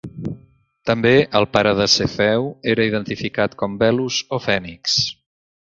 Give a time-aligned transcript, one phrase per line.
[0.89, 4.99] També, el pare de Cefeu era identificat com Belus o Fènix.